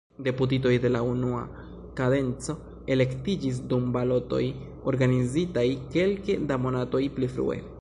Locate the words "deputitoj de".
0.25-0.89